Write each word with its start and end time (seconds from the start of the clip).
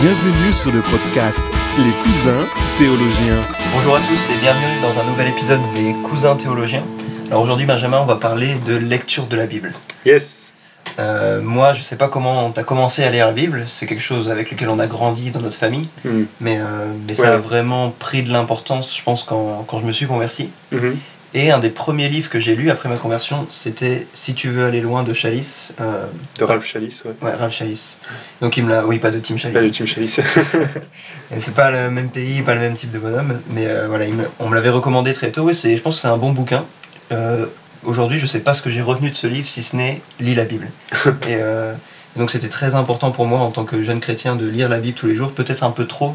Bienvenue 0.00 0.52
sur 0.52 0.72
le 0.72 0.82
podcast 0.82 1.42
Les 1.78 1.92
cousins 2.04 2.46
théologiens. 2.76 3.46
Bonjour 3.72 3.96
à 3.96 4.00
tous 4.00 4.30
et 4.30 4.36
bienvenue 4.40 4.80
dans 4.82 4.98
un 4.98 5.04
nouvel 5.04 5.28
épisode 5.28 5.60
des 5.74 5.94
cousins 6.08 6.36
théologiens. 6.36 6.82
Alors 7.30 7.42
aujourd'hui 7.42 7.66
Benjamin, 7.66 8.00
on 8.00 8.04
va 8.06 8.16
parler 8.16 8.54
de 8.66 8.76
lecture 8.76 9.26
de 9.26 9.36
la 9.36 9.46
Bible. 9.46 9.72
Yes. 10.04 10.50
Euh, 10.98 11.40
moi, 11.40 11.72
je 11.72 11.80
sais 11.82 11.96
pas 11.96 12.08
comment 12.08 12.50
tu 12.50 12.60
as 12.60 12.64
commencé 12.64 13.02
à 13.04 13.10
lire 13.10 13.26
la 13.26 13.32
Bible, 13.32 13.64
c'est 13.68 13.86
quelque 13.86 14.02
chose 14.02 14.28
avec 14.28 14.50
lequel 14.50 14.68
on 14.68 14.78
a 14.78 14.86
grandi 14.86 15.30
dans 15.30 15.40
notre 15.40 15.56
famille, 15.56 15.88
mais, 16.40 16.58
euh, 16.58 16.92
mais 17.06 17.14
ça 17.14 17.22
Ouais. 17.22 17.28
a 17.28 17.38
vraiment 17.38 17.90
pris 17.90 18.22
de 18.22 18.30
l'importance, 18.32 18.94
je 18.94 19.02
pense, 19.02 19.22
quand, 19.24 19.64
quand 19.68 19.80
je 19.80 19.86
me 19.86 19.92
suis 19.92 20.06
converti. 20.06 20.50
Mhm. 20.72 20.96
Et 21.34 21.50
un 21.50 21.58
des 21.60 21.70
premiers 21.70 22.10
livres 22.10 22.28
que 22.28 22.38
j'ai 22.38 22.54
lu 22.54 22.70
après 22.70 22.90
ma 22.90 22.96
conversion, 22.96 23.46
c'était 23.50 24.06
Si 24.12 24.34
tu 24.34 24.48
veux 24.50 24.66
aller 24.66 24.82
loin 24.82 25.02
de 25.02 25.14
Chalice, 25.14 25.72
euh, 25.80 26.04
De 26.38 26.44
Ralph 26.44 26.66
Chalice, 26.66 27.04
ouais. 27.06 27.12
ouais, 27.22 27.34
Ralph 27.34 27.54
Chalice. 27.54 27.98
Donc 28.42 28.58
il 28.58 28.64
me 28.66 28.70
l'a, 28.70 28.84
oui, 28.84 28.98
pas 28.98 29.10
de 29.10 29.18
Tim 29.18 29.38
Chalice. 29.38 29.58
Pas 29.58 29.64
de 29.64 29.70
Tim 29.72 29.86
Chalice. 29.86 30.20
C'est 31.38 31.54
pas 31.54 31.70
le 31.70 31.90
même 31.90 32.10
pays, 32.10 32.42
pas 32.42 32.54
le 32.54 32.60
même 32.60 32.74
type 32.74 32.90
de 32.90 32.98
bonhomme, 32.98 33.40
mais 33.48 33.66
euh, 33.66 33.86
voilà, 33.88 34.06
me- 34.08 34.28
on 34.40 34.48
me 34.50 34.54
l'avait 34.54 34.68
recommandé 34.68 35.14
très 35.14 35.30
tôt 35.30 35.48
et 35.48 35.54
c'est, 35.54 35.74
je 35.76 35.82
pense 35.82 35.96
que 35.96 36.02
c'est 36.02 36.08
un 36.08 36.18
bon 36.18 36.32
bouquin. 36.32 36.64
Euh, 37.12 37.46
Aujourd'hui, 37.84 38.16
je 38.18 38.26
sais 38.26 38.38
pas 38.38 38.54
ce 38.54 38.62
que 38.62 38.70
j'ai 38.70 38.80
retenu 38.80 39.10
de 39.10 39.16
ce 39.16 39.26
livre 39.26 39.48
si 39.48 39.60
ce 39.60 39.74
n'est 39.74 40.00
lis 40.20 40.36
la 40.36 40.44
Bible. 40.44 40.68
et 41.28 41.38
donc 42.16 42.30
c'était 42.30 42.48
très 42.48 42.76
important 42.76 43.10
pour 43.10 43.26
moi 43.26 43.40
en 43.40 43.50
tant 43.50 43.64
que 43.64 43.82
jeune 43.82 43.98
chrétien 43.98 44.36
de 44.36 44.46
lire 44.46 44.68
la 44.68 44.78
Bible 44.78 44.96
tous 44.96 45.08
les 45.08 45.16
jours, 45.16 45.32
peut-être 45.32 45.64
un 45.64 45.72
peu 45.72 45.86
trop, 45.86 46.14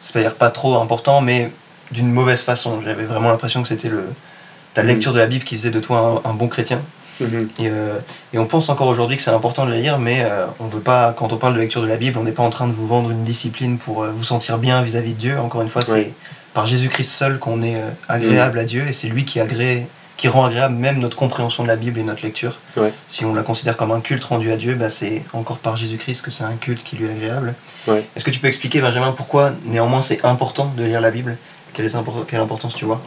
c'est-à-dire 0.00 0.34
pas 0.34 0.50
trop 0.50 0.74
important, 0.80 1.20
mais 1.20 1.52
d'une 1.92 2.10
mauvaise 2.10 2.40
façon. 2.40 2.80
J'avais 2.82 3.04
vraiment 3.04 3.28
l'impression 3.30 3.62
que 3.62 3.68
c'était 3.68 3.90
le 3.90 4.02
ta 4.74 4.82
lecture 4.82 5.12
de 5.12 5.18
la 5.18 5.26
Bible 5.26 5.44
qui 5.44 5.56
faisait 5.56 5.70
de 5.70 5.80
toi 5.80 6.22
un, 6.24 6.30
un 6.30 6.34
bon 6.34 6.48
chrétien. 6.48 6.80
Mhm. 7.20 7.48
Et, 7.58 7.68
euh, 7.68 7.98
et 8.32 8.38
on 8.38 8.46
pense 8.46 8.68
encore 8.68 8.86
aujourd'hui 8.86 9.16
que 9.16 9.22
c'est 9.22 9.32
important 9.32 9.66
de 9.66 9.72
la 9.72 9.78
lire, 9.78 9.98
mais 9.98 10.22
euh, 10.22 10.46
on 10.60 10.66
veut 10.66 10.80
pas, 10.80 11.12
quand 11.12 11.32
on 11.32 11.36
parle 11.36 11.54
de 11.54 11.58
lecture 11.58 11.82
de 11.82 11.88
la 11.88 11.96
Bible, 11.96 12.18
on 12.18 12.22
n'est 12.22 12.32
pas 12.32 12.44
en 12.44 12.50
train 12.50 12.68
de 12.68 12.72
vous 12.72 12.86
vendre 12.86 13.10
une 13.10 13.24
discipline 13.24 13.78
pour 13.78 14.04
euh, 14.04 14.12
vous 14.14 14.24
sentir 14.24 14.58
bien 14.58 14.82
vis-à-vis 14.82 15.14
de 15.14 15.18
Dieu. 15.18 15.38
Encore 15.38 15.62
une 15.62 15.68
fois, 15.68 15.82
c'est 15.82 16.12
par 16.54 16.66
Jésus-Christ 16.66 17.10
seul 17.10 17.38
qu'on 17.38 17.62
est 17.62 17.76
agréable 18.08 18.58
à 18.58 18.64
Dieu, 18.64 18.86
et 18.88 18.92
c'est 18.92 19.08
lui 19.08 19.24
qui, 19.24 19.38
agrée, 19.38 19.86
qui 20.16 20.26
rend 20.26 20.44
agréable 20.44 20.74
même 20.74 20.98
notre 20.98 21.16
compréhension 21.16 21.62
de 21.62 21.68
la 21.68 21.76
Bible 21.76 22.00
et 22.00 22.02
notre 22.02 22.22
lecture. 22.24 22.58
Ouais. 22.76 22.92
Si 23.06 23.24
on 23.24 23.34
la 23.34 23.42
considère 23.42 23.76
comme 23.76 23.92
un 23.92 24.00
culte 24.00 24.24
rendu 24.24 24.50
à 24.50 24.56
Dieu, 24.56 24.74
bah, 24.74 24.90
c'est 24.90 25.22
encore 25.32 25.58
par 25.58 25.76
Jésus-Christ 25.76 26.22
que 26.22 26.30
c'est 26.30 26.44
un 26.44 26.56
culte 26.56 26.82
qui 26.82 26.96
lui 26.96 27.06
est 27.06 27.12
agréable. 27.12 27.54
Ouais. 27.86 28.04
Est-ce 28.16 28.24
que 28.24 28.30
tu 28.30 28.40
peux 28.40 28.48
expliquer, 28.48 28.80
Benjamin, 28.80 29.12
pourquoi 29.12 29.52
néanmoins 29.66 30.02
c'est 30.02 30.24
important 30.24 30.72
de 30.76 30.84
lire 30.84 31.00
la 31.00 31.12
Bible? 31.12 31.36
Quelle, 31.78 31.86
est 31.86 31.94
impor- 31.96 32.26
quelle 32.28 32.40
importance 32.40 32.74
tu 32.74 32.84
vois 32.84 33.00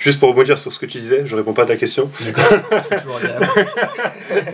Juste 0.00 0.18
pour 0.20 0.28
rebondir 0.30 0.58
sur 0.58 0.72
ce 0.72 0.78
que 0.78 0.86
tu 0.86 0.98
disais, 0.98 1.22
je 1.24 1.36
réponds 1.36 1.52
pas 1.52 1.62
à 1.62 1.66
ta 1.66 1.76
question. 1.76 2.10
D'accord 2.20 2.44
C'est 2.88 3.00
toujours 3.00 3.16
agréable. 3.16 3.46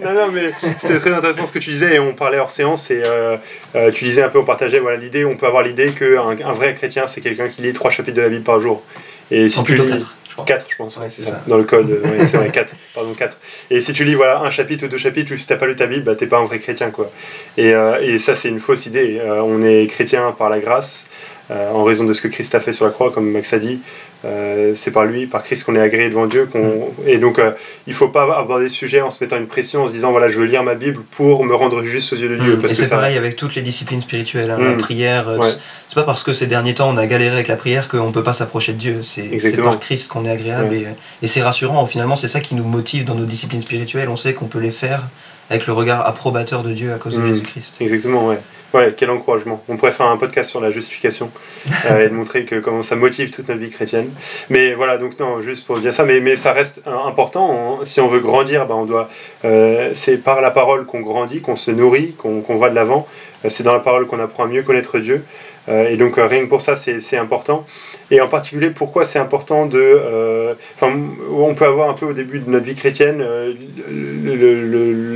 non, 0.04 0.12
non, 0.12 0.26
mais 0.32 0.50
c'était 0.78 0.98
très 1.00 1.12
intéressant 1.12 1.46
ce 1.46 1.52
que 1.52 1.58
tu 1.58 1.70
disais 1.70 1.94
et 1.94 1.98
on 1.98 2.12
parlait 2.14 2.38
hors 2.38 2.52
séance 2.52 2.90
et 2.90 3.02
euh, 3.06 3.36
euh, 3.74 3.90
tu 3.90 4.04
disais 4.04 4.22
un 4.22 4.28
peu, 4.28 4.38
on 4.38 4.44
partageait 4.44 4.80
voilà, 4.80 4.98
l'idée, 4.98 5.24
on 5.24 5.36
peut 5.36 5.46
avoir 5.46 5.62
l'idée 5.62 5.92
qu'un 5.92 6.36
un 6.44 6.52
vrai 6.52 6.74
chrétien 6.74 7.06
c'est 7.06 7.20
quelqu'un 7.22 7.48
qui 7.48 7.62
lit 7.62 7.72
trois 7.72 7.90
chapitres 7.90 8.16
de 8.16 8.22
la 8.22 8.28
Bible 8.28 8.44
par 8.44 8.60
jour. 8.60 8.82
Et 9.30 9.48
si 9.48 9.62
tu 9.64 9.74
lis. 9.76 9.88
quatre, 9.88 10.14
je 10.28 10.32
crois. 10.34 10.44
4 10.46 10.66
je 10.70 10.76
pense, 10.76 10.96
Ouais, 10.98 11.08
c'est 11.10 11.22
ça. 11.22 11.30
ça. 11.32 11.42
dans 11.46 11.58
le 11.58 11.64
code, 11.64 11.90
euh, 11.90 12.02
ouais, 12.02 12.26
c'est 12.26 12.36
vrai, 12.36 12.50
4, 12.50 12.72
pardon, 12.94 13.12
4. 13.12 13.36
Et 13.70 13.80
si 13.80 13.92
tu 13.92 14.04
lis 14.04 14.14
voilà, 14.14 14.40
un 14.40 14.50
chapitre 14.50 14.84
ou 14.86 14.88
deux 14.88 14.96
chapitres, 14.98 15.32
ou 15.34 15.36
si 15.36 15.46
t'as 15.46 15.56
pas 15.56 15.66
lu 15.66 15.76
ta 15.76 15.86
Bible, 15.86 16.02
bah, 16.04 16.14
t'es 16.14 16.26
pas 16.26 16.38
un 16.38 16.44
vrai 16.44 16.58
chrétien, 16.60 16.90
quoi. 16.90 17.10
Et, 17.58 17.74
euh, 17.74 18.00
et 18.00 18.18
ça, 18.18 18.34
c'est 18.34 18.48
une 18.48 18.60
fausse 18.60 18.86
idée. 18.86 19.18
Euh, 19.20 19.40
on 19.44 19.62
est 19.62 19.86
chrétien 19.88 20.32
par 20.32 20.48
la 20.48 20.60
grâce, 20.60 21.04
en 21.50 21.84
raison 21.84 22.04
de 22.04 22.12
ce 22.12 22.20
que 22.20 22.28
Christ 22.28 22.54
a 22.54 22.60
fait 22.60 22.72
sur 22.72 22.84
la 22.84 22.90
croix, 22.90 23.12
comme 23.12 23.30
Max 23.30 23.52
a 23.52 23.58
dit. 23.58 23.80
Euh, 24.24 24.72
c'est 24.74 24.90
par 24.90 25.04
lui, 25.04 25.26
par 25.26 25.44
Christ 25.44 25.62
qu'on 25.64 25.76
est 25.76 25.80
agréé 25.80 26.08
devant 26.08 26.26
Dieu. 26.26 26.46
qu'on 26.46 26.90
Et 27.06 27.18
donc, 27.18 27.38
euh, 27.38 27.52
il 27.86 27.94
faut 27.94 28.08
pas 28.08 28.24
aborder 28.36 28.64
le 28.64 28.68
sujet 28.70 29.00
en 29.00 29.12
se 29.12 29.22
mettant 29.22 29.36
une 29.36 29.46
pression, 29.46 29.84
en 29.84 29.88
se 29.88 29.92
disant, 29.92 30.10
voilà, 30.10 30.28
je 30.28 30.38
veux 30.38 30.44
lire 30.46 30.64
ma 30.64 30.74
Bible 30.74 31.00
pour 31.12 31.44
me 31.44 31.54
rendre 31.54 31.84
juste 31.84 32.12
aux 32.12 32.16
yeux 32.16 32.28
de 32.28 32.36
Dieu. 32.36 32.56
Mm. 32.56 32.60
Parce 32.60 32.72
Et 32.72 32.76
c'est 32.76 32.86
ça... 32.88 32.96
pareil 32.96 33.16
avec 33.16 33.36
toutes 33.36 33.54
les 33.54 33.62
disciplines 33.62 34.00
spirituelles, 34.00 34.50
hein, 34.50 34.58
la 34.60 34.72
Mm. 34.72 34.78
prière. 34.78 35.28
euh, 35.28 35.38
Ouais. 35.38 35.52
C'est 35.88 35.94
pas 35.94 36.02
parce 36.02 36.22
que 36.24 36.34
ces 36.34 36.46
derniers 36.46 36.74
temps 36.74 36.90
on 36.92 36.96
a 36.98 37.06
galéré 37.06 37.32
avec 37.34 37.48
la 37.48 37.56
prière 37.56 37.88
qu'on 37.88 38.10
peut 38.12 38.22
pas 38.24 38.32
s'approcher 38.34 38.72
de 38.72 38.78
Dieu. 38.78 39.00
C'est 39.04 39.56
par 39.62 39.78
Christ 39.78 40.08
qu'on 40.08 40.24
est 40.26 40.30
agréable 40.30 40.74
et, 40.74 40.86
et 41.22 41.26
c'est 41.28 41.40
rassurant. 41.42 41.86
Finalement, 41.86 42.16
c'est 42.16 42.28
ça 42.28 42.40
qui 42.40 42.54
nous 42.56 42.64
motive 42.64 43.04
dans 43.04 43.14
nos 43.14 43.24
disciplines 43.24 43.60
spirituelles. 43.60 44.08
On 44.08 44.16
sait 44.16 44.32
qu'on 44.34 44.46
peut 44.46 44.58
les 44.60 44.70
faire 44.72 45.02
avec 45.48 45.66
le 45.66 45.72
regard 45.72 46.06
approbateur 46.06 46.62
de 46.62 46.72
Dieu 46.72 46.92
à 46.92 46.96
cause 46.98 47.14
de 47.14 47.20
Mm. 47.20 47.28
Jésus-Christ. 47.28 47.76
Exactement, 47.80 48.26
ouais. 48.26 48.38
Ouais, 48.74 48.92
quel 48.94 49.08
encouragement. 49.08 49.64
On 49.70 49.78
pourrait 49.78 49.92
faire 49.92 50.08
un 50.08 50.18
podcast 50.18 50.50
sur 50.50 50.60
la 50.60 50.70
justification 50.70 51.30
euh, 51.90 52.04
et 52.04 52.08
de 52.10 52.12
montrer 52.12 52.44
que 52.44 52.56
comment 52.56 52.82
ça 52.82 52.96
motive 52.96 53.30
toute 53.30 53.48
notre 53.48 53.60
vie 53.62 53.70
chrétienne. 53.70 54.07
Mais 54.50 54.74
voilà, 54.74 54.98
donc 54.98 55.18
non, 55.18 55.40
juste 55.40 55.66
pour 55.66 55.78
dire 55.78 55.92
ça, 55.94 56.04
mais, 56.04 56.20
mais 56.20 56.36
ça 56.36 56.52
reste 56.52 56.82
important. 56.86 57.78
On- 57.80 57.84
si 57.84 58.00
on 58.00 58.08
veut 58.08 58.20
grandir, 58.20 58.66
bah, 58.66 58.74
on 58.76 58.84
doit. 58.84 59.08
euh, 59.44 59.90
c'est 59.94 60.16
par 60.18 60.40
la 60.40 60.50
parole 60.50 60.84
qu'on 60.86 61.00
grandit, 61.00 61.40
qu'on 61.40 61.56
se 61.56 61.70
nourrit, 61.70 62.14
qu'on 62.18 62.56
va 62.58 62.70
de 62.70 62.74
l'avant. 62.74 63.06
Euh, 63.44 63.48
c'est 63.50 63.62
dans 63.62 63.72
la 63.72 63.80
parole 63.80 64.06
qu'on 64.06 64.18
apprend 64.20 64.44
à 64.44 64.46
mieux 64.46 64.62
connaître 64.62 64.98
Dieu. 64.98 65.22
Euh, 65.68 65.90
et 65.90 65.96
donc 65.96 66.14
rien 66.16 66.40
que 66.40 66.48
pour 66.48 66.62
ça, 66.62 66.76
c'est 66.76 67.18
important. 67.18 67.66
Et 68.10 68.20
en 68.22 68.28
particulier, 68.28 68.70
pourquoi 68.70 69.04
c'est 69.04 69.18
important 69.18 69.66
de... 69.66 69.78
euh, 69.78 70.54
on 70.80 71.54
peut 71.54 71.66
avoir 71.66 71.90
un 71.90 71.92
peu 71.94 72.06
au 72.06 72.14
début 72.14 72.38
de 72.38 72.48
notre 72.50 72.64
vie 72.64 72.74
chrétienne 72.74 73.22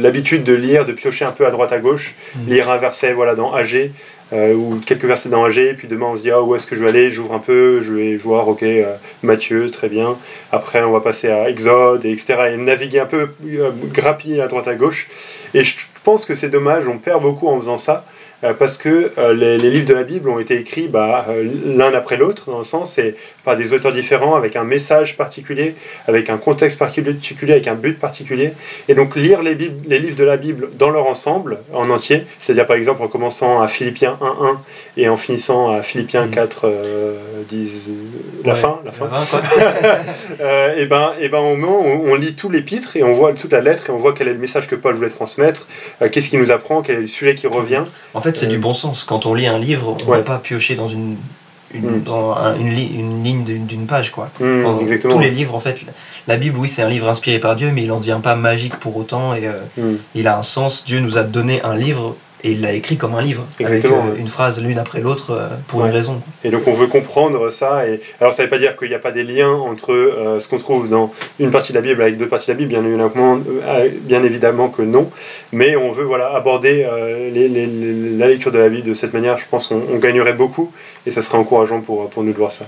l'habitude 0.03 0.45
de 0.45 0.53
lire, 0.53 0.85
de 0.87 0.93
piocher 0.93 1.25
un 1.25 1.31
peu 1.33 1.47
à 1.47 1.51
droite 1.51 1.73
à 1.73 1.79
gauche, 1.79 2.15
Mm. 2.37 2.51
lire 2.51 2.71
un 2.71 2.77
verset 2.79 3.13
voilà, 3.13 3.35
dans 3.35 3.53
AG, 3.53 3.91
euh, 4.33 4.55
ou 4.55 4.81
quelques 4.85 5.05
versets 5.05 5.29
dans 5.29 5.47
puis 5.49 5.89
demain 5.89 6.07
on 6.07 6.17
se 6.17 6.23
dit 6.23 6.31
ah, 6.31 6.41
où 6.43 6.55
est-ce 6.55 6.67
que 6.67 6.75
je 6.75 6.83
vais 6.83 6.89
aller, 6.89 7.11
j'ouvre 7.11 7.35
un 7.35 7.39
peu, 7.39 7.83
je 7.83 7.93
vais 7.93 8.17
voir, 8.17 8.49
ok, 8.49 8.63
euh, 8.63 8.95
Matthieu, 9.23 9.71
très 9.71 9.89
bien. 9.89 10.17
Après 10.51 10.83
on 10.83 10.93
va 10.93 11.01
passer 11.01 11.29
à 11.29 11.51
Exode, 11.51 12.05
et 12.05 12.13
etc. 12.13 12.53
Et 12.53 12.57
naviguer 12.57 13.01
un 13.01 13.07
peu, 13.07 13.29
euh, 13.45 13.71
grappiller 13.93 14.41
à 14.41 14.47
droite 14.47 14.69
à 14.69 14.75
gauche. 14.75 15.09
Et 15.55 15.65
je 15.65 15.77
pense 16.05 16.25
que 16.25 16.35
c'est 16.35 16.49
dommage, 16.49 16.89
on 16.89 16.99
perd 16.99 17.23
beaucoup 17.23 17.49
en 17.49 17.59
faisant 17.61 17.79
ça. 17.79 18.07
Euh, 18.45 18.55
Parce 18.55 18.77
que 18.77 19.13
euh, 19.19 19.35
les, 19.35 19.59
les 19.59 19.71
livres 19.71 19.87
de 19.87 19.95
la 19.95 20.03
Bible 20.03 20.29
ont 20.29 20.39
été 20.39 20.57
écrits 20.59 20.89
bah, 20.89 21.27
euh, 21.29 21.49
l'un 21.77 21.93
après 21.95 22.17
l'autre, 22.17 22.51
dans 22.51 22.59
le 22.59 22.65
sens, 22.65 22.93
c'est 22.95 23.15
par 23.45 23.57
des 23.57 23.73
auteurs 23.73 23.93
différents, 23.93 24.35
avec 24.37 24.57
un 24.57 24.65
message 24.65 25.17
particulier, 25.17 25.75
avec 26.07 26.31
un 26.31 26.37
contexte 26.39 26.79
particulier, 26.79 27.17
avec 27.51 27.67
un 27.69 27.75
but 27.75 27.99
particulier. 27.99 28.53
Et 28.89 28.95
donc 28.95 29.17
lire 29.17 29.43
les, 29.43 29.55
Bibles- 29.55 29.85
les 29.89 29.99
livres 29.99 30.17
de 30.17 30.25
la 30.25 30.37
Bible 30.37 30.69
dans 30.79 30.91
leur 30.91 31.07
ensemble, 31.07 31.59
en 31.73 31.91
entier, 31.91 32.23
c'est-à-dire 32.41 32.67
par 32.67 32.77
exemple 32.77 33.03
en 33.03 33.09
commençant 33.09 33.61
à 33.61 33.69
Philippiens 33.69 34.17
1.1 34.21 34.57
et 34.97 35.09
en 35.09 35.17
finissant 35.17 35.71
à 35.71 35.83
Philippiens 35.83 36.27
Mm. 36.27 36.31
4, 36.31 36.67
euh, 36.67 37.15
10, 37.49 37.71
la 38.45 38.53
Ouais, 38.53 38.59
fin, 38.59 38.81
la 38.85 38.93
fin. 38.93 39.09
Euh, 40.41 40.77
et 40.79 40.87
ben, 40.87 41.13
et 41.21 41.29
ben 41.29 41.39
au 41.39 41.57
moment 41.57 41.81
où 41.81 42.09
on 42.09 42.15
lit 42.15 42.35
tout 42.35 42.51
l'épître 42.51 42.97
et 42.97 43.03
on 43.03 43.13
voit 43.13 43.33
toute 43.33 43.53
la 43.53 43.61
lettre 43.61 43.91
et 43.91 43.93
on 43.93 43.97
voit 43.97 44.13
quel 44.13 44.29
est 44.29 44.33
le 44.33 44.39
message 44.39 44.67
que 44.69 44.75
Paul 44.75 44.95
voulait 44.95 45.09
transmettre, 45.09 45.69
euh, 46.01 46.09
qu'est-ce 46.09 46.29
qu'il 46.29 46.39
nous 46.41 46.51
apprend, 46.51 46.83
quel 46.83 46.97
est 46.97 47.01
le 47.03 47.07
sujet 47.07 47.35
qui 47.35 47.47
revient. 47.47 47.83
En 48.15 48.21
fait, 48.21 48.32
c'est 48.37 48.47
Euh, 48.47 48.51
du 48.51 48.59
bon 48.59 48.75
sens. 48.75 49.05
Quand 49.05 49.27
on 49.27 49.35
lit 49.35 49.47
un 49.47 49.59
livre, 49.59 49.97
on 50.07 50.11
Ouais. 50.11 50.19
va 50.19 50.23
pas 50.25 50.39
piocher 50.39 50.75
dans 50.75 50.89
une, 50.89 51.17
une, 51.75 51.99
Mm. 51.99 52.03
dans 52.03 52.33
un- 52.33 52.55
une, 52.59 52.71
li- 52.75 52.91
une 52.95 53.23
ligne 53.25 53.45
d'une 53.45 53.87
page. 53.87 54.11
quoi. 54.11 54.31
Exactement. 54.81 55.15
Tous 55.15 55.21
les 55.21 55.31
livres, 55.31 55.55
en 55.55 55.61
fait, 55.61 55.81
la 56.29 56.37
Bible, 56.37 56.59
oui, 56.59 56.69
c'est 56.69 56.83
un 56.83 56.89
livre 56.89 57.09
inspiré 57.09 57.39
par 57.39 57.57
Dieu, 57.57 57.71
mais 57.73 57.83
il 57.83 57.89
n'en 57.89 57.99
devient 58.01 58.21
pas 58.23 58.35
magique 58.37 58.77
pour 58.77 58.97
autant. 58.97 59.35
Et 59.35 59.47
euh, 59.47 59.53
Hmm. 59.79 59.97
il 60.15 60.27
a 60.29 60.39
un 60.39 60.43
sens. 60.43 60.85
Dieu 60.85 61.01
nous 61.01 61.17
a 61.19 61.23
donné 61.23 61.63
un 61.63 61.75
livre 61.77 62.17
et 62.45 62.53
il 62.53 62.61
l'a 62.61 62.73
écrit 62.73 62.97
comme 62.97 63.15
un 63.15 63.21
livre, 63.23 63.47
Exactement, 63.61 64.03
avec 64.03 64.15
euh, 64.15 64.21
une 64.21 64.27
phrase 64.29 64.61
l'une 64.63 64.79
après 64.79 65.01
l'autre 65.01 65.31
euh, 65.31 65.49
pour 65.69 65.81
Ouais. 65.83 65.89
une 65.89 65.95
raison. 65.95 66.21
Et 66.45 66.51
donc 66.51 66.63
on 66.67 66.73
veut 66.73 66.87
comprendre 66.89 67.51
ça. 67.51 67.87
Et 67.89 68.01
alors 68.21 68.33
ça 68.33 68.43
ne 68.43 68.47
veut 68.47 68.51
pas 68.51 68.59
dire 68.59 68.77
qu'il 68.77 68.89
n'y 68.89 68.95
a 68.95 68.99
pas 68.99 69.13
des 69.13 69.23
liens 69.25 69.51
entre 69.53 69.93
euh, 69.93 70.41
ce 70.41 70.49
qu'on 70.49 70.59
trouve 70.59 70.89
dans 70.89 71.13
une 71.39 71.51
partie 71.51 71.73
de 71.73 71.79
la 71.79 71.83
Bible 71.83 72.03
avec 72.03 72.19
d'autres 72.19 72.31
parties 72.31 72.49
de 72.49 72.53
la 72.53 72.59
Bible, 72.59 72.71
bien 72.71 72.85
évidemment, 72.85 73.39
bien 74.03 74.25
évidemment 74.25 74.69
que 74.69 74.83
non. 74.83 75.09
Mais 75.53 75.77
on 75.77 75.91
veut 75.91 76.05
voilà 76.05 76.35
aborder 76.35 76.85
euh, 76.89 77.31
les- 77.31 77.49
les- 77.49 77.67
les- 77.67 78.17
la 78.17 78.27
lecture 78.29 78.51
de 78.53 78.59
la 78.59 78.69
Bible 78.69 78.89
de 78.89 78.95
cette 78.95 79.13
manière. 79.15 79.39
Je 79.39 79.45
pense 79.51 79.67
qu'on 79.69 79.81
on 79.93 79.99
gagnerait 79.99 80.33
beaucoup 80.33 80.73
et 81.07 81.11
ça 81.11 81.23
serait 81.23 81.39
encourageant 81.39 81.81
pour, 81.81 82.09
pour 82.11 82.23
nous 82.25 82.33
de 82.33 82.39
voir 82.39 82.53
ça. 82.53 82.65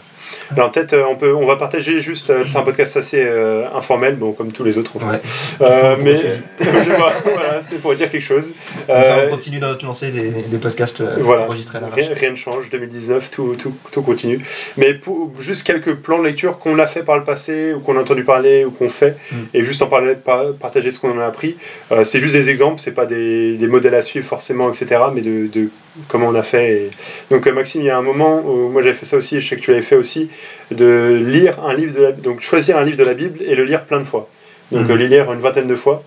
Alors 0.56 0.70
peut-être 0.70 0.92
euh, 0.94 1.04
on 1.10 1.16
peut 1.16 1.34
on 1.34 1.46
va 1.46 1.56
partager 1.56 2.00
juste. 2.00 2.30
euh, 2.30 2.44
c'est 2.46 2.58
un 2.58 2.62
podcast 2.62 2.96
assez 2.96 3.22
euh, 3.22 3.64
informel, 3.74 4.16
bon 4.16 4.32
comme 4.32 4.52
tous 4.52 4.64
les 4.64 4.78
autres. 4.78 4.96
en 4.96 5.00
fait. 5.00 5.06
Ouais. 5.06 5.20
Euh, 5.62 5.96
mais 6.00 6.16
je 6.60 6.90
pas, 6.90 7.12
voilà, 7.24 7.62
c'est 7.70 7.80
pour 7.80 7.94
dire 7.94 8.10
quelque 8.10 8.22
chose. 8.22 8.52
Enfin, 8.88 9.24
on 9.26 9.30
continue 9.30 9.58
notre 9.58 9.84
lancée 9.84 10.10
des, 10.10 10.30
des 10.30 10.58
podcasts 10.58 11.02
voilà. 11.20 11.44
enregistrés 11.44 11.78
à 11.78 11.80
la 11.82 11.88
Rien, 11.88 12.08
rien 12.14 12.30
ne 12.30 12.36
change, 12.36 12.70
2019, 12.70 13.30
tout, 13.30 13.56
tout, 13.60 13.74
tout 13.92 14.02
continue. 14.02 14.40
Mais 14.76 14.94
pour, 14.94 15.32
juste 15.40 15.64
quelques 15.66 15.94
plans 15.94 16.18
de 16.18 16.24
lecture 16.24 16.58
qu'on 16.58 16.78
a 16.78 16.86
fait 16.86 17.02
par 17.02 17.16
le 17.16 17.24
passé, 17.24 17.72
ou 17.74 17.80
qu'on 17.80 17.96
a 17.96 18.00
entendu 18.00 18.24
parler, 18.24 18.64
ou 18.64 18.70
qu'on 18.70 18.88
fait, 18.88 19.16
Mm. 19.32 19.36
et 19.54 19.64
juste 19.64 19.80
en 19.82 19.86
parler, 19.86 20.14
par- 20.14 20.52
partager 20.54 20.90
ce 20.90 20.98
qu'on 20.98 21.12
en 21.12 21.18
a 21.20 21.26
appris. 21.26 21.56
C'est 22.04 22.20
juste 22.20 22.34
des 22.34 22.48
exemples, 22.48 22.80
c'est 22.82 22.90
pas 22.92 23.06
des, 23.06 23.56
des 23.56 23.66
modèles 23.66 23.94
à 23.94 24.02
suivre 24.02 24.26
forcément, 24.26 24.68
etc., 24.70 25.00
mais 25.14 25.20
de, 25.20 25.46
de 25.46 25.68
comment 26.08 26.28
on 26.28 26.34
a 26.34 26.42
fait. 26.42 26.72
et- 26.86 26.90
Donc 27.30 27.46
euh, 27.46 27.52
Maxime, 27.52 27.82
il 27.82 27.86
y 27.86 27.90
a 27.90 27.96
un 27.98 28.02
moment 28.02 28.40
où 28.44 28.68
moi 28.68 28.82
j'avais 28.82 28.94
fait 28.94 29.06
ça 29.06 29.16
aussi, 29.16 29.40
je 29.40 29.48
sais 29.48 29.56
que 29.56 29.60
tu 29.62 29.70
l'avais 29.70 29.82
fait 29.82 29.96
aussi, 29.96 30.28
de 30.70 31.22
lire 31.26 31.62
un 31.64 31.74
livre 31.74 31.94
de 31.94 32.00
la 32.02 32.12
donc 32.12 32.40
choisir 32.40 32.76
un 32.78 32.84
livre 32.84 32.96
de 32.98 33.04
la 33.04 33.14
Bible 33.14 33.42
et 33.42 33.54
le 33.54 33.64
lire 33.64 33.84
plein 33.84 33.98
de 34.00 34.04
fois. 34.04 34.28
Donc 34.72 34.86
Mm. 34.88 34.94
le 34.94 35.06
lire 35.06 35.32
une 35.32 35.40
vingtaine 35.40 35.66
de 35.68 35.76
fois. 35.76 36.02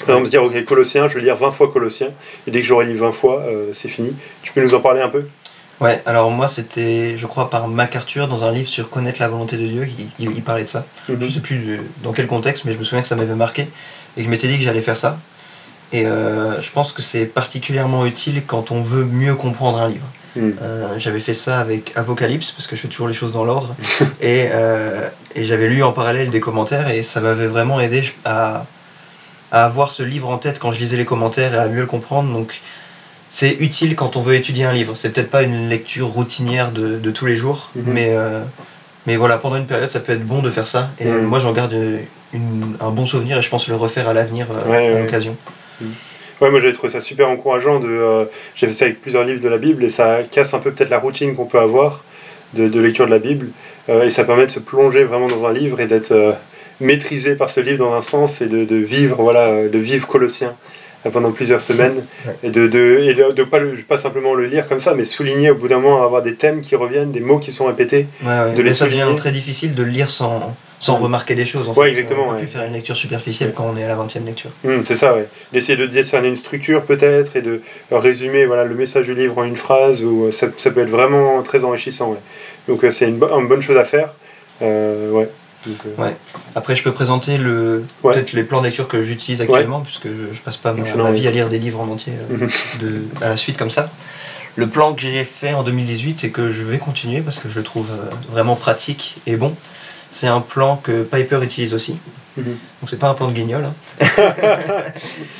Par 0.00 0.10
exemple, 0.10 0.26
se 0.26 0.30
dire, 0.30 0.42
ok, 0.44 0.64
Colossiens, 0.66 1.08
je 1.08 1.14
vais 1.14 1.22
lire 1.22 1.36
20 1.36 1.50
fois 1.50 1.72
Colossiens, 1.72 2.10
et 2.46 2.50
dès 2.50 2.60
que 2.60 2.66
j'aurai 2.66 2.84
lu 2.84 2.94
20 2.96 3.12
fois, 3.12 3.42
euh, 3.46 3.70
c'est 3.72 3.88
fini. 3.88 4.14
Tu 4.42 4.52
peux 4.52 4.60
nous 4.62 4.74
en 4.74 4.80
parler 4.80 5.00
un 5.00 5.08
peu? 5.08 5.26
Ouais, 5.80 6.02
alors 6.06 6.30
moi 6.30 6.48
c'était, 6.48 7.16
je 7.16 7.26
crois, 7.26 7.48
par 7.50 7.68
MacArthur 7.68 8.28
dans 8.28 8.44
un 8.44 8.50
livre 8.50 8.68
sur 8.68 8.88
connaître 8.90 9.20
la 9.20 9.28
volonté 9.28 9.56
de 9.56 9.66
Dieu, 9.66 9.86
il, 9.98 10.06
il- 10.26 10.36
il 10.36 10.42
parlait 10.42 10.64
de 10.64 10.68
ça. 10.68 10.84
Mhm. 11.08 11.18
Je 11.22 11.28
sais 11.30 11.40
plus 11.40 11.80
dans 12.02 12.12
quel 12.12 12.26
contexte, 12.26 12.64
mais 12.66 12.72
je 12.74 12.78
me 12.78 12.84
souviens 12.84 13.02
que 13.02 13.08
ça 13.08 13.16
m'avait 13.16 13.34
marqué 13.34 13.62
et 14.16 14.20
que 14.20 14.24
je 14.24 14.28
m'étais 14.30 14.48
dit 14.48 14.58
que 14.58 14.64
j'allais 14.64 14.80
faire 14.82 14.96
ça. 14.96 15.18
Et 15.92 16.06
euh, 16.06 16.60
je 16.60 16.70
pense 16.72 16.92
que 16.92 17.02
c'est 17.02 17.26
particulièrement 17.26 18.06
utile 18.06 18.42
quand 18.46 18.70
on 18.70 18.82
veut 18.82 19.04
mieux 19.04 19.34
comprendre 19.34 19.80
un 19.80 19.88
livre. 19.88 20.06
Mm. 20.34 20.50
Euh, 20.60 20.94
j'avais 20.98 21.20
fait 21.20 21.34
ça 21.34 21.60
avec 21.60 21.92
Apocalypse, 21.96 22.50
parce 22.50 22.66
que 22.66 22.76
je 22.76 22.82
fais 22.82 22.88
toujours 22.88 23.08
les 23.08 23.14
choses 23.14 23.32
dans 23.32 23.44
l'ordre. 23.44 23.74
et 24.20 24.48
euh, 24.52 25.08
et 25.34 25.44
j'avais 25.44 25.68
lu 25.68 25.82
en 25.82 25.92
parallèle 25.92 26.30
des 26.30 26.40
commentaires, 26.40 26.88
et 26.88 27.02
ça 27.02 27.20
m'avait 27.20 27.46
vraiment 27.46 27.78
aidé 27.80 28.02
à, 28.24 28.64
à 29.52 29.64
avoir 29.64 29.92
ce 29.92 30.02
livre 30.02 30.28
en 30.28 30.38
tête 30.38 30.58
quand 30.58 30.72
je 30.72 30.80
lisais 30.80 30.96
les 30.96 31.04
commentaires 31.04 31.54
et 31.54 31.58
à 31.58 31.68
mieux 31.68 31.80
le 31.82 31.86
comprendre. 31.86 32.32
Donc 32.32 32.60
c'est 33.28 33.52
utile 33.60 33.94
quand 33.96 34.16
on 34.16 34.20
veut 34.20 34.34
étudier 34.34 34.64
un 34.64 34.72
livre. 34.72 34.94
C'est 34.96 35.10
peut-être 35.10 35.30
pas 35.30 35.42
une 35.42 35.68
lecture 35.68 36.08
routinière 36.08 36.72
de, 36.72 36.96
de 36.98 37.10
tous 37.10 37.26
les 37.26 37.36
jours, 37.36 37.70
Mhm. 37.76 37.82
mais, 37.86 38.08
euh, 38.10 38.40
mais 39.06 39.16
voilà, 39.16 39.36
pendant 39.38 39.56
une 39.56 39.66
période, 39.66 39.90
ça 39.90 40.00
peut 40.00 40.12
être 40.12 40.26
bon 40.26 40.42
de 40.42 40.50
faire 40.50 40.66
ça. 40.66 40.90
Et 40.98 41.06
moi, 41.10 41.38
j'en 41.38 41.52
garde 41.52 41.74
une- 42.32 42.76
un 42.80 42.90
bon 42.90 43.06
souvenir 43.06 43.38
et 43.38 43.42
je 43.42 43.48
pense 43.50 43.68
le 43.68 43.76
refaire 43.76 44.08
à 44.08 44.12
l'avenir 44.14 44.46
Ouais, 44.50 44.88
à 44.88 44.92
ouais. 44.94 45.02
l'occasion. 45.02 45.36
Ouais, 46.40 46.50
moi 46.50 46.60
j'avais 46.60 46.72
trouvé 46.72 46.92
ça 46.92 47.00
super 47.00 47.28
encourageant. 47.28 47.80
De, 47.80 47.88
euh, 47.88 48.24
j'ai 48.54 48.66
fait 48.66 48.72
ça 48.72 48.84
avec 48.84 49.00
plusieurs 49.00 49.24
livres 49.24 49.40
de 49.40 49.48
la 49.48 49.58
Bible 49.58 49.84
et 49.84 49.90
ça 49.90 50.22
casse 50.30 50.52
un 50.54 50.58
peu 50.58 50.70
peut-être 50.70 50.90
la 50.90 50.98
routine 50.98 51.34
qu'on 51.34 51.46
peut 51.46 51.58
avoir 51.58 52.04
de, 52.54 52.80
lecture 52.80 53.06
de 53.06 53.10
la 53.10 53.18
Bible. 53.18 53.48
Euh, 53.88 54.04
et 54.04 54.10
ça 54.10 54.24
permet 54.24 54.46
de 54.46 54.50
se 54.50 54.60
plonger 54.60 55.04
vraiment 55.04 55.28
dans 55.28 55.46
un 55.46 55.52
livre 55.52 55.80
et 55.80 55.86
d'être 55.86 56.12
euh, 56.12 56.32
maîtrisé 56.80 57.36
par 57.36 57.48
ce 57.48 57.60
livre 57.60 57.78
dans 57.78 57.94
un 57.94 58.02
sens 58.02 58.42
et 58.42 58.46
de, 58.46 58.64
de 58.64 58.76
vivre, 58.76 59.22
voilà, 59.22 59.66
de 59.66 59.78
vivre 59.78 60.06
Colossien 60.06 60.54
pendant 61.10 61.30
plusieurs 61.32 61.60
semaines 61.60 62.04
Ouais. 62.26 62.34
et 62.42 62.50
de, 62.50 62.66
de, 62.66 63.00
et 63.02 63.14
de, 63.14 63.32
de 63.32 63.42
pas, 63.44 63.58
le- 63.58 63.74
pas 63.86 63.98
simplement 63.98 64.34
le 64.34 64.46
lire 64.46 64.66
comme 64.68 64.80
ça, 64.80 64.94
mais 64.94 65.04
souligner 65.04 65.50
au 65.50 65.54
bout 65.54 65.68
d'un 65.68 65.78
moment, 65.78 66.02
avoir 66.04 66.22
des 66.22 66.34
thèmes 66.34 66.60
qui 66.60 66.76
reviennent, 66.76 67.12
des 67.12 67.20
mots 67.20 67.38
qui 67.38 67.52
sont 67.52 67.66
répétés. 67.66 68.06
Ouais, 68.22 68.28
ouais. 68.28 68.52
De 68.52 68.62
Mais 68.62 68.70
les 68.70 68.74
ça 68.74 68.86
devient 68.86 69.06
très 69.16 69.32
difficile 69.32 69.74
de 69.74 69.82
le 69.82 69.90
lire 69.90 70.10
sans, 70.10 70.54
sans 70.80 70.96
remarquer 70.96 71.34
des 71.34 71.44
choses. 71.44 71.68
En 71.68 71.72
Ouais, 71.74 71.86
fait. 71.86 71.90
exactement, 71.90 72.26
On 72.28 72.32
peut 72.32 72.38
plus 72.38 72.46
faire 72.46 72.64
une 72.64 72.72
lecture 72.72 72.96
superficielle 72.96 73.52
quand 73.54 73.70
on 73.72 73.76
est 73.76 73.84
à 73.84 73.88
la 73.88 73.96
20 73.96 74.14
e 74.16 74.18
lecture. 74.26 74.50
Hum, 74.64 74.82
c'est 74.84 74.94
ça, 74.96 75.14
ouais. 75.14 75.26
D'essayer 75.52 75.76
de 75.78 75.86
discerner 75.86 76.28
une 76.28 76.36
structure 76.36 76.82
peut-être 76.82 77.36
et 77.36 77.42
de 77.42 77.60
résumer 77.90 78.46
voilà, 78.46 78.64
le 78.64 78.74
message 78.74 79.06
du 79.06 79.14
livre 79.14 79.38
en 79.38 79.44
une 79.44 79.56
phrase, 79.56 80.02
ou 80.04 80.26
euh, 80.26 80.32
ça, 80.32 80.48
ça 80.56 80.70
peut 80.70 80.80
être 80.80 80.90
vraiment 80.90 81.42
très 81.42 81.64
enrichissant. 81.64 82.16
Donc 82.68 82.84
euh, 82.84 82.90
c'est 82.90 83.08
une, 83.08 83.16
bo- 83.18 83.28
une 83.38 83.48
bonne 83.48 83.62
chose 83.62 83.76
à 83.76 83.84
faire. 83.84 84.10
Euh, 84.62 85.10
ouais. 85.10 85.28
Donc, 85.66 85.76
euh, 85.86 86.02
Ouais. 86.02 86.14
Après, 86.54 86.76
je 86.76 86.82
peux 86.82 86.92
présenter 86.92 87.38
le 87.38 87.84
Ouais. 88.02 88.14
peut-être 88.14 88.32
les 88.32 88.44
plans 88.44 88.60
de 88.60 88.66
lecture 88.66 88.88
que 88.88 89.02
j'utilise 89.02 89.42
actuellement, 89.42 89.80
puisque 89.80 90.06
je, 90.08 90.32
je 90.32 90.40
passe 90.40 90.56
pas 90.56 90.72
ma, 90.72 90.84
ma 90.94 91.12
vie 91.12 91.26
à 91.26 91.30
lire 91.30 91.48
des 91.48 91.58
livres 91.58 91.80
en 91.80 91.88
entier 91.88 92.12
euh, 92.30 92.36
Mhm. 92.36 92.48
de, 92.80 93.02
à 93.24 93.28
la 93.28 93.36
suite 93.36 93.56
comme 93.56 93.70
ça. 93.70 93.90
Le 94.54 94.66
plan 94.68 94.94
que 94.94 95.02
j'ai 95.02 95.22
fait 95.24 95.52
en 95.52 95.62
2018 95.62 96.24
et 96.24 96.30
que 96.30 96.50
je 96.50 96.62
vais 96.62 96.78
continuer 96.78 97.20
parce 97.20 97.38
que 97.38 97.48
je 97.50 97.58
le 97.58 97.64
trouve 97.64 97.88
euh, 97.90 98.08
vraiment 98.30 98.56
pratique 98.56 99.16
et 99.26 99.36
bon, 99.36 99.54
c'est 100.10 100.28
un 100.28 100.40
plan 100.40 100.76
que 100.76 101.02
Piper 101.02 101.40
utilise 101.42 101.74
aussi. 101.74 101.96
Mhm. 102.38 102.44
Donc 102.44 102.88
c'est 102.88 102.98
pas 102.98 103.08
un 103.10 103.14
plan 103.14 103.28
de 103.28 103.34
guignol. 103.34 103.64
hein. 103.64 103.74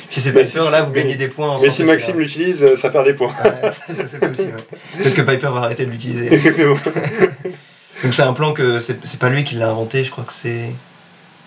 si 0.09 0.21
c'est 0.21 0.31
Piper, 0.31 0.43
si- 0.43 0.57
là 0.57 0.83
vous 0.83 0.91
mais- 0.93 1.01
gagnez 1.01 1.15
des 1.15 1.27
points. 1.29 1.49
en 1.49 1.59
Mais 1.61 1.69
si 1.71 1.83
Maxime 1.83 2.19
l'utilise, 2.19 2.75
ça 2.75 2.89
perd 2.89 3.05
des 3.05 3.13
points. 3.13 3.31
Ouais, 3.43 3.71
ça 3.95 4.03
c'est 4.07 4.19
possible. 4.19 4.53
ouais. 4.55 4.77
Peut-être 5.03 5.15
que 5.15 5.21
Piper 5.21 5.47
va 5.51 5.61
arrêter 5.61 5.85
de 5.85 5.91
l'utiliser. 5.91 6.29
Donc 8.03 8.13
c'est 8.13 8.23
un 8.23 8.33
plan 8.33 8.53
que 8.53 8.79
c'est 8.79 9.19
pas 9.19 9.29
lui 9.29 9.43
qui 9.43 9.55
l'a 9.55 9.69
inventé, 9.69 10.03
je 10.03 10.11
crois 10.11 10.23
que 10.23 10.33
c'est 10.33 10.73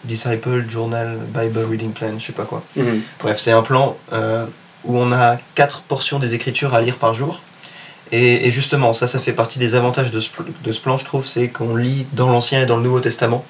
Disciple 0.05 0.69
Journal 0.69 1.19
Bible 1.29 1.65
Reading 1.71 1.93
Plan, 1.93 2.19
je 2.19 2.27
sais 2.27 2.33
pas 2.33 2.45
quoi. 2.45 2.63
Mhm. 2.77 3.03
Bref, 3.21 3.39
c'est 3.41 3.53
un 3.53 3.63
plan 3.63 3.97
euh, 4.13 4.47
où 4.85 4.99
on 4.99 5.13
a 5.13 5.37
quatre 5.55 5.83
portions 5.83 6.19
des 6.19 6.35
Écritures 6.35 6.75
à 6.75 6.81
lire 6.81 6.97
par 6.97 7.15
jour. 7.15 7.41
Et, 8.13 8.49
et 8.49 8.51
justement, 8.51 8.93
ça, 8.93 9.07
ça 9.07 9.21
fait 9.21 9.33
partie 9.33 9.61
des 9.61 9.77
avantages 9.77 10.11
de 10.11 10.19
ce, 10.19 10.31
de 10.65 10.73
ce 10.73 10.81
plan, 10.81 10.99
je 10.99 11.05
trouve, 11.05 11.27
c'est 11.27 11.49
qu'on 11.49 11.77
lit 11.77 12.07
dans 12.13 12.29
l'Ancien 12.29 12.63
et 12.63 12.67
dans 12.67 12.77
le 12.77 12.83
Nouveau 12.83 13.01
Testament. 13.01 13.45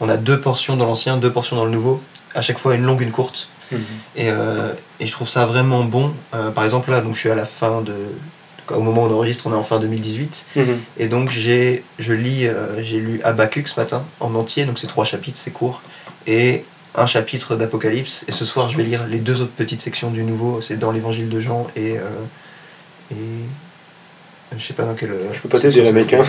On 0.00 0.08
a 0.08 0.16
deux 0.16 0.40
portions 0.40 0.76
dans 0.76 0.86
l'Ancien, 0.86 1.18
deux 1.18 1.30
portions 1.30 1.54
dans 1.54 1.66
le 1.66 1.70
Nouveau, 1.70 2.02
à 2.34 2.42
chaque 2.42 2.58
fois 2.58 2.74
une 2.74 2.82
longue, 2.82 3.02
une 3.02 3.12
courte. 3.12 3.48
Mhm. 3.70 3.78
Et, 4.16 4.30
euh, 4.30 4.72
et 4.98 5.06
je 5.06 5.12
trouve 5.12 5.28
ça 5.28 5.46
vraiment 5.46 5.84
bon. 5.84 6.12
Euh, 6.34 6.50
par 6.50 6.64
exemple, 6.64 6.90
là, 6.90 7.00
donc, 7.00 7.14
je 7.14 7.20
suis 7.20 7.30
à 7.30 7.36
la 7.36 7.44
fin 7.46 7.80
de. 7.82 7.94
Au 8.76 8.80
moment 8.80 9.04
où 9.04 9.06
on 9.06 9.14
enregistre, 9.14 9.46
on 9.46 9.52
est 9.52 9.56
en 9.56 9.62
fin 9.62 9.78
2018. 9.80 10.46
Mhm. 10.56 10.64
Et 10.98 11.06
donc 11.08 11.30
j'ai, 11.30 11.82
je 11.98 12.12
lis, 12.12 12.46
euh, 12.46 12.82
j'ai 12.82 12.98
lu 12.98 13.20
Habakkuk 13.24 13.68
ce 13.68 13.78
matin 13.78 14.02
en 14.20 14.34
entier, 14.34 14.64
donc 14.64 14.78
c'est 14.78 14.86
trois 14.86 15.04
chapitres, 15.04 15.38
c'est 15.42 15.50
court, 15.52 15.82
et 16.26 16.64
un 16.94 17.06
chapitre 17.06 17.56
d'Apocalypse. 17.56 18.24
Et 18.28 18.32
ce 18.32 18.44
soir, 18.44 18.68
je 18.68 18.76
vais 18.76 18.82
lire 18.84 19.06
les 19.08 19.18
deux 19.18 19.40
autres 19.40 19.52
petites 19.56 19.80
sections 19.80 20.10
du 20.10 20.22
Nouveau, 20.24 20.60
c'est 20.60 20.78
dans 20.78 20.90
l'Évangile 20.92 21.28
de 21.28 21.40
Jean 21.40 21.66
et 21.76 21.98
euh, 21.98 22.02
et 23.10 23.14
je 24.58 24.62
sais 24.62 24.74
pas 24.74 24.84
dans 24.84 24.94
quelle. 24.94 25.14
Je 25.32 25.38
peux 25.40 25.48
pas 25.48 25.58
t'aider 25.58 25.90
mec. 25.92 26.12
hein. 26.12 26.22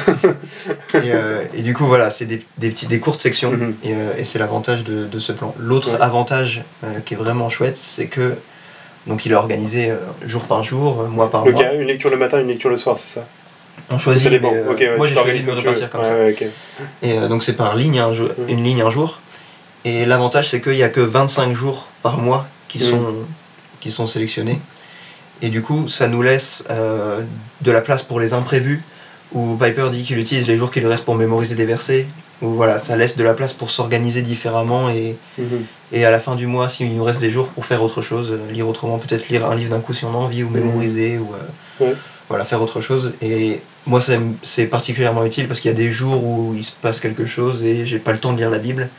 Et, 0.93 1.11
euh, 1.11 1.43
et 1.53 1.61
du 1.61 1.73
coup, 1.73 1.85
voilà, 1.85 2.09
c'est 2.09 2.25
des, 2.25 2.41
des, 2.57 2.69
petits, 2.69 2.87
des 2.87 2.99
courtes 2.99 3.19
sections, 3.19 3.51
Mhm. 3.51 3.75
et, 3.83 3.93
euh, 3.93 4.11
et 4.17 4.23
c'est 4.25 4.39
l'avantage 4.39 4.83
de, 4.85 5.05
de 5.05 5.19
ce 5.19 5.33
plan. 5.33 5.53
L'autre 5.59 5.91
Ouais. 5.93 6.01
avantage 6.01 6.63
euh, 6.85 6.99
qui 7.05 7.15
est 7.15 7.17
vraiment 7.17 7.49
chouette, 7.49 7.77
c'est 7.77 8.07
que 8.07 8.35
donc 9.07 9.25
il 9.25 9.31
est 9.31 9.35
organisé 9.35 9.91
euh, 9.91 9.97
jour 10.25 10.43
par 10.43 10.63
jour, 10.63 11.01
euh, 11.01 11.07
mois 11.07 11.29
par 11.29 11.43
Donc 11.43 11.53
il 11.55 11.55
mois. 11.55 11.63
y 11.63 11.65
a 11.67 11.73
une 11.73 11.87
lecture 11.87 12.09
le 12.09 12.17
matin, 12.17 12.39
une 12.39 12.47
lecture 12.47 12.69
le 12.69 12.77
soir, 12.77 12.97
c'est 12.99 13.13
ça? 13.15 13.25
On 13.89 13.97
choisit, 13.97 14.31
euh, 14.31 14.73
ouais, 14.73 14.97
moi 14.97 15.07
j'ai 15.07 15.15
choisi 15.15 15.43
de 15.43 15.51
me 15.51 15.55
veux. 15.59 15.87
comme 15.87 16.01
Ouais, 16.01 16.07
ça. 16.07 16.15
ouais. 16.15 16.51
Et 17.01 17.17
euh, 17.17 17.27
donc 17.27 17.43
c'est 17.43 17.53
par 17.53 17.75
ligne, 17.75 17.99
un 17.99 18.13
jour- 18.13 18.29
une 18.47 18.63
ligne 18.63 18.81
un 18.81 18.89
jour. 18.89 19.19
Et 19.85 20.05
l'avantage 20.05 20.49
c'est 20.49 20.61
qu'il 20.61 20.73
n'y 20.75 20.83
a 20.83 20.89
que 20.89 21.01
25 21.01 21.53
jours 21.53 21.87
par 22.01 22.17
mois 22.17 22.47
qui 22.69 22.79
sont, 22.79 23.01
qui 23.81 23.91
sont 23.91 24.07
sélectionnés. 24.07 24.59
Et 25.41 25.49
du 25.49 25.61
coup 25.61 25.89
ça 25.89 26.07
nous 26.07 26.21
laisse 26.21 26.63
euh, 26.69 27.21
de 27.61 27.71
la 27.71 27.81
place 27.81 28.03
pour 28.03 28.19
les 28.19 28.33
imprévus, 28.33 28.81
où 29.33 29.55
Piper 29.57 29.89
dit 29.91 30.03
qu'il 30.03 30.17
utilise 30.19 30.47
les 30.47 30.57
jours 30.57 30.71
qui 30.71 30.79
lui 30.79 30.87
restent 30.87 31.05
pour 31.05 31.15
mémoriser 31.15 31.55
des 31.55 31.65
versets. 31.65 32.05
Où 32.41 32.47
voilà, 32.49 32.77
ça 32.79 32.95
laisse 32.97 33.15
de 33.17 33.23
la 33.23 33.33
place 33.33 33.53
pour 33.53 33.71
s'organiser 33.71 34.21
différemment 34.21 34.89
et, 34.89 35.15
Mhm. 35.37 35.45
et 35.93 36.05
à 36.05 36.11
la 36.11 36.19
fin 36.19 36.35
du 36.35 36.45
mois, 36.47 36.67
s'il 36.69 36.93
nous 36.95 37.03
reste 37.03 37.21
des 37.21 37.29
jours 37.29 37.47
pour 37.47 37.65
faire 37.65 37.81
autre 37.83 38.01
chose, 38.01 38.31
euh, 38.31 38.51
lire 38.51 38.67
autrement, 38.67 38.97
peut-être 38.97 39.29
lire 39.29 39.45
un 39.49 39.55
livre 39.55 39.69
d'un 39.69 39.79
coup 39.81 39.93
si 39.93 40.03
on 40.05 40.09
a 40.13 40.17
envie, 40.17 40.43
ou 40.43 40.49
mémoriser, 40.49 41.17
ou 41.19 41.33
euh, 41.33 41.85
Ouais. 41.85 41.93
voilà, 42.29 42.45
faire 42.45 42.61
autre 42.61 42.81
chose. 42.81 43.13
Et 43.21 43.59
moi, 43.85 44.01
c'est 44.43 44.65
particulièrement 44.67 45.25
utile 45.25 45.47
parce 45.47 45.59
qu'il 45.59 45.69
y 45.71 45.73
a 45.73 45.77
des 45.77 45.91
jours 45.91 46.23
où 46.23 46.53
il 46.53 46.63
se 46.63 46.71
passe 46.81 46.99
quelque 46.99 47.25
chose 47.25 47.63
et 47.63 47.85
j'ai 47.85 47.99
pas 47.99 48.11
le 48.11 48.19
temps 48.19 48.33
de 48.33 48.37
lire 48.37 48.49
la 48.49 48.59
Bible. 48.59 48.89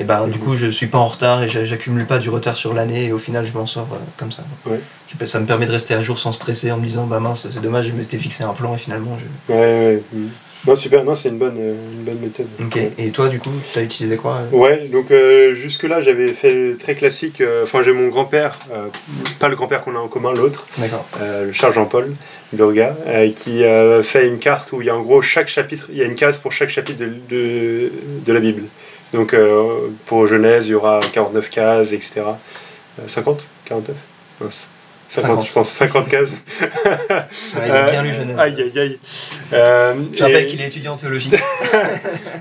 Et 0.00 0.04
ben, 0.04 0.28
du 0.28 0.38
coup, 0.38 0.54
je 0.56 0.66
suis 0.70 0.86
pas 0.86 0.98
en 0.98 1.08
retard 1.08 1.42
et 1.42 1.48
j'a- 1.48 1.64
j'accumule 1.64 2.06
pas 2.06 2.18
du 2.18 2.28
retard 2.30 2.56
sur 2.56 2.72
l'année 2.72 3.06
et 3.06 3.12
au 3.12 3.18
final, 3.18 3.44
je 3.44 3.52
m'en 3.58 3.66
sors 3.66 3.88
euh, 3.92 3.96
comme 4.16 4.30
ça. 4.30 4.44
Ouais. 4.66 4.78
Ça 5.26 5.40
me 5.40 5.46
permet 5.46 5.66
de 5.66 5.72
rester 5.72 5.94
à 5.94 6.02
jour 6.02 6.18
sans 6.20 6.30
stresser 6.32 6.70
en 6.70 6.76
me 6.76 6.84
disant, 6.84 7.06
bah 7.06 7.18
mince, 7.18 7.48
c'est 7.50 7.60
dommage, 7.60 7.86
je 7.88 7.92
m'étais 7.92 8.18
fixé 8.18 8.44
un 8.44 8.52
plan 8.52 8.74
et 8.74 8.78
finalement, 8.78 9.18
je. 9.18 9.52
Ouais, 9.52 9.58
ouais. 9.60 10.02
mhm. 10.12 10.30
Non, 10.66 10.74
super, 10.74 11.04
non, 11.04 11.14
c'est 11.14 11.28
une 11.30 11.38
bonne, 11.38 11.56
euh, 11.58 11.74
une 11.94 12.02
bonne 12.04 12.18
méthode. 12.18 12.46
Ok. 12.60 12.74
Ouais. 12.74 12.92
Et 12.98 13.10
toi, 13.10 13.28
du 13.28 13.38
coup, 13.38 13.50
t'as 13.74 13.82
utilisé 13.82 14.16
quoi 14.16 14.38
euh? 14.52 14.56
Ouais, 14.56 14.88
donc 14.88 15.10
euh, 15.10 15.52
jusque-là, 15.52 16.00
j'avais 16.00 16.32
fait 16.32 16.76
très 16.78 16.94
classique. 16.94 17.40
euh, 17.40 17.62
Enfin, 17.64 17.82
j'ai 17.82 17.92
mon 17.92 18.08
grand-père, 18.08 18.58
euh, 18.72 18.88
pas 19.40 19.48
le 19.48 19.56
grand-père 19.56 19.82
qu'on 19.82 19.94
a 19.96 19.98
en 20.00 20.08
commun, 20.08 20.32
l'autre, 20.34 20.66
le 21.20 21.52
Charles 21.52 21.74
Jean-Paul 21.74 22.12
Burga, 22.52 22.96
euh, 23.06 23.30
qui 23.32 23.62
fait 24.04 24.26
une 24.28 24.38
carte 24.38 24.72
où 24.72 24.80
il 24.82 24.86
y 24.86 24.90
a 24.90 24.96
en 24.96 25.02
gros 25.02 25.22
chaque 25.22 25.48
chapitre, 25.48 25.86
il 25.90 25.98
y 25.98 26.02
a 26.02 26.06
une 26.06 26.14
case 26.16 26.38
pour 26.38 26.52
chaque 26.52 26.70
chapitre 26.70 26.98
de, 26.98 27.12
de, 27.30 27.92
de 28.26 28.32
la 28.32 28.40
Bible. 28.40 28.62
Donc 29.14 29.34
euh, 29.34 29.88
pour 30.06 30.26
Genèse, 30.26 30.66
il 30.68 30.72
y 30.72 30.74
aura 30.74 31.00
49 31.12 31.48
cases, 31.50 31.92
etc. 31.92 32.22
Euh, 33.00 33.02
50 33.06 33.46
49 33.64 33.96
Mince. 34.40 34.66
50, 35.10 35.30
50. 35.38 35.46
je 35.48 35.52
pense, 35.54 35.70
50 35.72 36.08
cases. 36.10 36.32
Ouais, 36.60 37.64
il 37.64 37.70
a 37.72 37.82
bien 37.90 38.02
lu 38.02 38.12
Genèse. 38.12 38.36
Aïe, 38.38 38.60
aïe, 38.60 38.78
aïe. 38.78 38.98
Euh, 39.54 39.94
Je 40.14 40.22
rappelle 40.22 40.44
et- 40.44 40.46
qu'il 40.46 40.60
est 40.60 40.66
étudiant 40.66 40.92
en 40.92 40.96
théologie. 40.96 41.30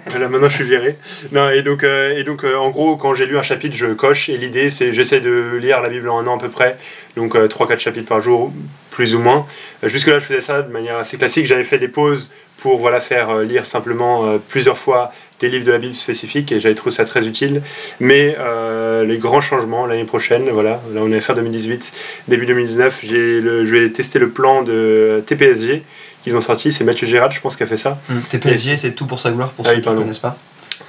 Voilà, 0.10 0.30
maintenant 0.30 0.50
je 0.50 0.56
suis 0.56 0.64
viré. 0.64 0.96
Non, 1.32 1.50
et 1.50 1.62
donc, 1.62 1.84
euh, 1.84 2.18
et 2.18 2.24
donc 2.24 2.44
euh, 2.44 2.56
en 2.56 2.70
gros, 2.70 2.96
quand 2.98 3.14
j'ai 3.14 3.26
lu 3.26 3.38
un 3.38 3.42
chapitre, 3.44 3.76
je 3.76 3.88
coche. 3.88 4.30
Et 4.30 4.38
l'idée, 4.38 4.70
c'est 4.70 4.94
j'essaie 4.94 5.20
de 5.22 5.58
lire 5.62 5.82
la 5.82 5.90
Bible 5.90 6.10
en 6.10 6.20
un 6.20 6.28
an 6.28 6.38
à 6.38 6.42
peu 6.42 6.50
près. 6.50 6.78
Donc 7.16 7.36
3-4 7.36 7.80
chapitres 7.80 8.08
par 8.08 8.22
jour, 8.22 8.52
plus 8.92 9.16
ou 9.16 9.20
moins. 9.20 9.46
Euh, 9.84 9.88
Jusque-là, 9.90 10.20
je 10.20 10.26
faisais 10.26 10.42
ça 10.42 10.62
de 10.62 10.72
manière 10.72 10.98
assez 10.98 11.18
classique. 11.18 11.46
J'avais 11.46 11.64
fait 11.66 11.78
des 11.78 11.88
pauses 11.88 12.32
pour 12.58 12.80
voilà, 12.80 13.00
faire 13.00 13.30
euh, 13.30 13.44
lire 13.44 13.66
simplement 13.66 14.26
euh, 14.26 14.38
plusieurs 14.50 14.78
fois 14.78 15.12
des 15.40 15.50
livres 15.50 15.66
de 15.66 15.72
la 15.72 15.78
Bible 15.78 15.96
spécifiques. 15.96 16.52
Et 16.52 16.60
j'avais 16.60 16.76
trouvé 16.76 16.96
ça 16.96 17.06
très 17.06 17.28
utile. 17.28 17.62
Mais 18.00 18.36
euh, 18.40 19.04
les 19.06 19.18
grands 19.18 19.42
changements 19.42 19.86
l'année 19.86 20.06
prochaine, 20.06 20.50
voilà, 20.50 20.82
là 20.94 21.02
on 21.02 21.12
est 21.12 21.22
fin 21.22 21.34
2018, 21.34 21.92
début 22.28 22.46
2019, 22.46 23.02
j'ai 23.04 23.42
le, 23.42 23.66
je 23.66 23.76
vais 23.76 23.90
tester 23.90 24.20
le 24.20 24.30
plan 24.30 24.64
de 24.64 25.24
TPSG 25.26 25.84
qu'ils 26.24 26.36
ont 26.36 26.42
sorti. 26.42 26.72
C'est 26.72 26.84
Mathieu 26.84 27.08
Gérard, 27.08 27.32
je 27.32 27.42
pense, 27.42 27.56
qui 27.56 27.64
a 27.64 27.68
fait 27.68 27.78
ça. 27.78 28.00
Hum, 28.10 28.22
TPSG, 28.30 28.78
c'est 28.78 28.92
tout 28.92 29.06
pour 29.06 29.20
sa 29.20 29.32
gloire 29.32 29.52
pour 29.52 29.66
Ah 29.68 29.76
ceux 29.76 29.82
qui 29.82 29.90
ne 29.90 29.96
connaissent 29.96 30.20
pas. 30.20 30.38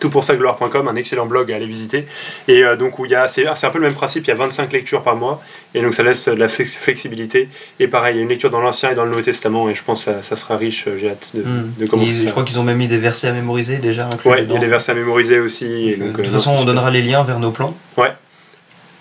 toutpoursagloire.com, 0.00 0.88
un 0.88 0.96
excellent 0.96 1.26
blog 1.26 1.52
à 1.52 1.56
aller 1.56 1.66
visiter. 1.66 2.06
Et 2.48 2.64
euh, 2.64 2.76
donc, 2.76 2.98
où 2.98 3.04
il 3.04 3.10
y 3.10 3.14
a, 3.14 3.28
c'est, 3.28 3.44
c'est 3.54 3.66
un 3.66 3.70
peu 3.70 3.78
le 3.78 3.84
même 3.86 3.94
principe, 3.94 4.24
il 4.26 4.28
y 4.28 4.32
a 4.32 4.36
25 4.36 4.72
lectures 4.72 5.02
par 5.02 5.16
mois, 5.16 5.42
et 5.74 5.82
donc 5.82 5.94
ça 5.94 6.02
laisse 6.02 6.28
de 6.28 6.34
la 6.34 6.48
flex- 6.48 6.76
flexibilité. 6.76 7.48
Et 7.80 7.88
pareil, 7.88 8.14
il 8.14 8.18
y 8.18 8.20
a 8.20 8.22
une 8.22 8.28
lecture 8.28 8.50
dans 8.50 8.60
l'Ancien 8.60 8.90
et 8.90 8.94
dans 8.94 9.04
le 9.04 9.10
Nouveau 9.10 9.22
Testament, 9.22 9.68
et 9.68 9.74
je 9.74 9.82
pense 9.82 10.04
que 10.04 10.10
ça, 10.12 10.22
ça 10.22 10.36
sera 10.36 10.56
riche, 10.56 10.84
euh, 10.88 10.96
j'ai 11.00 11.10
hâte 11.10 11.32
de, 11.34 11.42
de 11.78 11.86
commencer 11.86 12.12
Et 12.12 12.18
ça. 12.18 12.26
Je 12.26 12.30
crois 12.30 12.44
qu'ils 12.44 12.58
ont 12.58 12.64
même 12.64 12.78
mis 12.78 12.88
des 12.88 12.98
versets 12.98 13.28
à 13.28 13.32
mémoriser 13.32 13.78
déjà 13.78 14.08
Ouais, 14.24 14.42
il 14.44 14.52
y 14.52 14.56
a 14.56 14.58
des 14.60 14.66
versets 14.66 14.92
à 14.92 14.94
mémoriser 14.94 15.38
aussi. 15.40 15.90
et 15.90 15.96
Donc, 15.96 16.00
euh, 16.00 16.06
donc, 16.08 16.16
de 16.16 16.20
euh, 16.20 16.24
toute 16.24 16.32
façon, 16.34 16.52
on 16.52 16.64
donnera 16.64 16.90
les 16.90 17.02
liens 17.02 17.22
vers 17.22 17.38
nos 17.40 17.50
plans. 17.50 17.74
Ouais. 17.96 18.12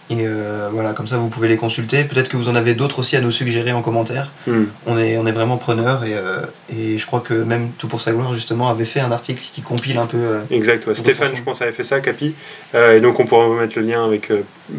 Et 0.09 0.19
euh, 0.25 0.69
voilà, 0.71 0.93
comme 0.93 1.07
ça 1.07 1.17
vous 1.17 1.27
pouvez 1.27 1.49
les 1.49 1.57
consulter. 1.57 2.05
Peut-être 2.05 2.29
que 2.29 2.37
vous 2.37 2.47
en 2.47 2.55
avez 2.55 2.75
d'autres 2.75 2.99
aussi 2.99 3.17
à 3.17 3.21
nous 3.21 3.31
suggérer 3.31 3.73
en 3.73 3.81
commentaire. 3.81 4.31
Hmm. 4.47 4.63
On 4.85 4.97
est, 4.97 5.17
on 5.17 5.27
est 5.27 5.33
vraiment 5.33 5.57
preneurs 5.57 6.05
et, 6.05 6.13
euh, 6.15 6.39
et 6.69 6.97
je 6.97 7.05
crois 7.05 7.19
que 7.19 7.33
même 7.33 7.71
Tout 7.77 7.87
pour 7.89 7.99
sa 7.99 8.13
gloire 8.13 8.33
justement 8.33 8.69
avait 8.69 8.85
fait 8.85 9.01
un 9.01 9.11
article 9.11 9.43
qui 9.51 9.61
compile 9.61 9.97
un 9.97 10.05
peu. 10.05 10.17
euh, 10.17 10.41
Exact, 10.49 10.87
ouais. 10.87 10.95
Stéphane, 10.95 11.35
je 11.35 11.41
pense, 11.41 11.61
avait 11.61 11.73
fait 11.73 11.83
ça, 11.83 11.99
Capi. 11.99 12.33
Euh, 12.73 12.97
et 12.97 13.01
donc, 13.01 13.19
on 13.19 13.25
pourra 13.25 13.47
vous 13.47 13.55
mettre 13.55 13.77
le 13.77 13.85
lien 13.85 14.05
avec 14.05 14.31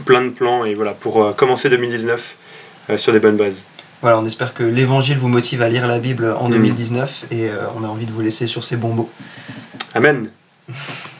plein 0.06 0.22
de 0.22 0.30
plans 0.30 0.64
et 0.64 0.74
voilà, 0.74 0.92
pour 0.92 1.36
commencer 1.36 1.68
2019 1.68 2.36
euh, 2.90 2.96
sur 2.96 3.12
des 3.12 3.20
bonnes 3.20 3.36
bases. 3.36 3.62
Voilà, 4.00 4.18
on 4.20 4.24
espère 4.24 4.54
que 4.54 4.62
l'évangile 4.62 5.18
vous 5.18 5.28
motive 5.28 5.60
à 5.60 5.68
lire 5.68 5.86
la 5.88 5.98
Bible 5.98 6.34
en 6.40 6.48
Mm. 6.48 6.52
2019 6.52 7.24
et 7.32 7.48
euh, 7.50 7.56
on 7.76 7.84
a 7.84 7.88
envie 7.88 8.06
de 8.06 8.12
vous 8.12 8.20
laisser 8.22 8.46
sur 8.46 8.64
ces 8.64 8.76
bons 8.76 8.94
mots. 8.94 9.10
Amen. 9.94 10.30